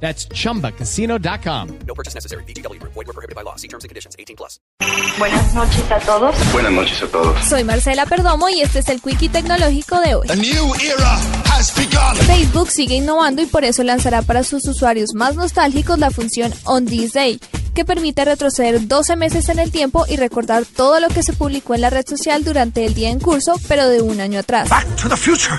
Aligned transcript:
That's 0.00 0.28
chumbacasino.com. 0.28 1.78
No 1.86 1.94
purchase 1.94 2.14
necessary. 2.14 2.44
BGW. 2.44 2.80
Void 2.82 3.06
were 3.06 3.12
prohibited 3.12 3.34
by 3.34 3.42
law. 3.42 3.56
See 3.56 3.68
terms 3.68 3.84
and 3.84 3.88
conditions. 3.88 4.14
18 4.18 4.36
plus. 4.36 4.60
Buenas 5.18 5.54
noches 5.54 5.90
a 5.90 5.98
todos. 6.00 6.34
Buenas 6.52 6.72
noches 6.72 7.02
a 7.02 7.06
todos. 7.06 7.44
Soy 7.46 7.64
Marcela 7.64 8.04
Perdomo 8.06 8.48
y 8.50 8.60
este 8.60 8.80
es 8.80 8.88
el 8.88 9.00
Quickie 9.00 9.28
Tecnológico 9.28 9.98
de 10.00 10.14
hoy. 10.14 10.26
A 10.30 10.36
new 10.36 10.74
era 10.74 11.14
has 11.50 11.74
begun. 11.74 12.16
Facebook 12.26 12.70
sigue 12.70 12.96
innovando 12.96 13.42
y 13.42 13.46
por 13.46 13.64
eso 13.64 13.82
lanzará 13.82 14.22
para 14.22 14.44
sus 14.44 14.66
usuarios 14.68 15.14
más 15.14 15.34
nostálgicos 15.36 15.98
la 15.98 16.10
función 16.10 16.52
On 16.64 16.84
This 16.84 17.14
Day, 17.14 17.40
que 17.76 17.84
permite 17.84 18.24
retroceder 18.24 18.88
12 18.88 19.16
meses 19.16 19.50
en 19.50 19.58
el 19.58 19.70
tiempo 19.70 20.06
y 20.08 20.16
recordar 20.16 20.64
todo 20.64 20.98
lo 20.98 21.08
que 21.08 21.22
se 21.22 21.34
publicó 21.34 21.74
en 21.74 21.82
la 21.82 21.90
red 21.90 22.06
social 22.08 22.42
durante 22.42 22.86
el 22.86 22.94
día 22.94 23.10
en 23.10 23.20
curso, 23.20 23.52
pero 23.68 23.86
de 23.86 24.00
un 24.00 24.18
año 24.18 24.40
atrás. 24.40 24.70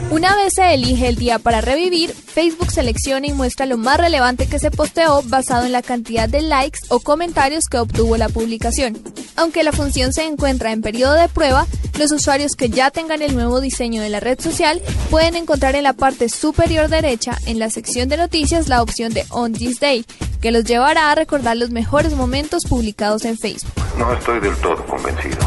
Una 0.10 0.36
vez 0.36 0.54
se 0.56 0.74
elige 0.74 1.08
el 1.08 1.16
día 1.16 1.38
para 1.38 1.62
revivir, 1.62 2.12
Facebook 2.12 2.72
selecciona 2.72 3.28
y 3.28 3.34
muestra 3.34 3.68
lo 3.68 3.78
más 3.78 4.00
relevante 4.00 4.48
que 4.48 4.58
se 4.58 4.72
posteó 4.72 5.22
basado 5.22 5.68
en 5.68 5.72
la 5.72 5.84
cantidad 5.84 6.28
de 6.28 6.42
likes 6.42 6.80
o 6.90 7.00
comentarios 7.00 7.66
que 7.70 7.78
obtuvo 7.78 8.18
la 8.18 8.30
publicación. 8.30 8.98
Aunque 9.38 9.64
la 9.64 9.72
función 9.72 10.14
se 10.14 10.24
encuentra 10.24 10.72
en 10.72 10.82
periodo 10.82 11.14
de 11.14 11.30
prueba, 11.30 11.68
los 12.00 12.12
usuarios 12.12 12.56
que 12.56 12.70
ya 12.70 12.90
tengan 12.90 13.22
el 13.22 13.36
nuevo 13.36 13.62
diseño 13.62 14.02
de 14.02 14.10
la 14.10 14.20
red 14.20 14.40
social 14.40 14.82
pueden 15.12 15.36
encontrar 15.36 15.76
en 15.76 15.84
la 15.84 15.94
parte 15.94 16.28
superior 16.28 16.90
derecha, 16.90 17.38
en 17.46 17.60
la 17.60 17.70
sección 17.70 18.10
de 18.10 18.18
noticias, 18.18 18.68
la 18.68 18.82
opción 18.82 19.14
de 19.14 19.26
On 19.30 19.54
This 19.54 19.80
Day, 19.80 20.06
que 20.42 20.52
los 20.52 20.64
llevará 20.64 21.12
a 21.12 21.16
recordar 21.16 21.56
los 21.56 21.70
mejores 21.70 22.14
momentos 22.14 22.66
publicados 22.66 23.26
en 23.26 23.38
Facebook. 23.38 23.72
No 23.98 24.12
estoy 24.12 24.40
del 24.40 24.56
todo 24.58 24.84
convencido. 24.86 25.38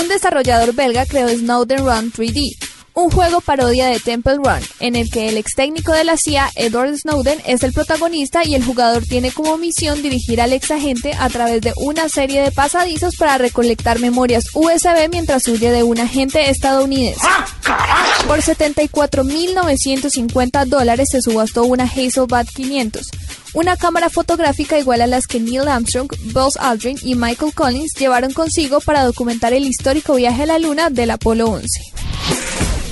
Un 0.00 0.08
desarrollador 0.08 0.74
belga 0.74 1.06
creó 1.06 1.28
Snowden 1.30 1.78
Run 1.78 2.12
3D, 2.12 2.56
un 2.96 3.10
juego 3.10 3.40
parodia 3.42 3.88
de 3.88 4.00
Temple 4.00 4.36
Run, 4.36 4.62
en 4.80 4.96
el 4.96 5.10
que 5.10 5.28
el 5.28 5.36
ex 5.36 5.52
técnico 5.54 5.92
de 5.92 6.04
la 6.04 6.16
CIA, 6.16 6.50
Edward 6.54 6.96
Snowden, 6.96 7.42
es 7.44 7.62
el 7.62 7.74
protagonista 7.74 8.42
y 8.42 8.54
el 8.54 8.64
jugador 8.64 9.04
tiene 9.04 9.30
como 9.30 9.58
misión 9.58 10.00
dirigir 10.02 10.40
al 10.40 10.54
ex 10.54 10.70
agente 10.70 11.12
a 11.18 11.28
través 11.28 11.60
de 11.60 11.74
una 11.76 12.08
serie 12.08 12.40
de 12.40 12.52
pasadizos 12.52 13.16
para 13.16 13.36
recolectar 13.36 13.98
memorias 13.98 14.44
USB 14.54 15.10
mientras 15.10 15.46
huye 15.46 15.70
de 15.70 15.82
un 15.82 16.00
agente 16.00 16.48
estadounidense. 16.48 17.20
Por 18.26 18.40
74.950 18.40 20.64
dólares 20.64 21.08
se 21.12 21.20
subastó 21.20 21.64
una 21.64 21.84
Hasselblad 21.84 22.46
500, 22.46 23.10
una 23.52 23.76
cámara 23.76 24.08
fotográfica 24.08 24.78
igual 24.78 25.02
a 25.02 25.06
las 25.06 25.26
que 25.26 25.38
Neil 25.38 25.68
Armstrong, 25.68 26.08
Buzz 26.32 26.56
Aldrin 26.58 26.96
y 27.02 27.14
Michael 27.14 27.52
Collins 27.52 27.92
llevaron 27.98 28.32
consigo 28.32 28.80
para 28.80 29.04
documentar 29.04 29.52
el 29.52 29.66
histórico 29.66 30.14
viaje 30.14 30.44
a 30.44 30.46
la 30.46 30.58
Luna 30.58 30.88
del 30.88 31.10
Apolo 31.10 31.50
11 31.50 31.95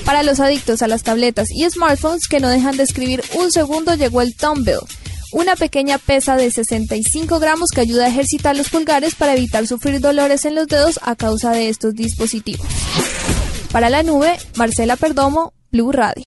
para 0.05 0.23
los 0.23 0.39
adictos 0.39 0.81
a 0.81 0.87
las 0.87 1.03
tabletas 1.03 1.49
y 1.51 1.69
smartphones 1.69 2.27
que 2.27 2.39
no 2.39 2.47
dejan 2.47 2.77
de 2.77 2.83
escribir 2.83 3.23
un 3.33 3.51
segundo 3.51 3.95
llegó 3.95 4.21
el 4.21 4.33
Dumbbell, 4.39 4.79
una 5.33 5.55
pequeña 5.55 5.97
pesa 5.97 6.37
de 6.37 6.49
65 6.49 7.39
gramos 7.39 7.71
que 7.71 7.81
ayuda 7.81 8.05
a 8.05 8.09
ejercitar 8.09 8.55
los 8.55 8.69
pulgares 8.69 9.15
para 9.15 9.33
evitar 9.33 9.67
sufrir 9.67 9.99
dolores 9.99 10.45
en 10.45 10.55
los 10.55 10.67
dedos 10.67 10.99
a 11.01 11.15
causa 11.15 11.51
de 11.51 11.67
estos 11.67 11.93
dispositivos. 11.93 12.65
Para 13.71 13.89
la 13.89 14.03
nube, 14.03 14.37
Marcela 14.55 14.95
Perdomo, 14.95 15.51
Blue 15.71 15.91
Radio. 15.91 16.23